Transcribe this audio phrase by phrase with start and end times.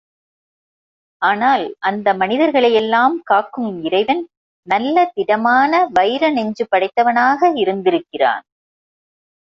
[1.21, 4.23] ஆனால் அந்த மனிதர்களையெல்லாம் காக்கும் இறைவன்
[4.67, 8.43] நல்ல திடமான வைர நெஞ்சு படைத்தவனாக இருந்திருக்கிறான்.